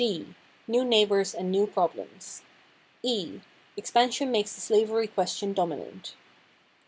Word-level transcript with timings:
D 0.03 0.25
"New 0.67 0.83
Neighbors 0.83 1.35
and 1.35 1.51
New 1.51 1.67
Problems." 1.67 2.41
E 3.03 3.39
"Expansion 3.77 4.31
Makes 4.31 4.53
the 4.55 4.61
Slavery 4.61 5.05
Question 5.05 5.53
Dominant." 5.53 6.15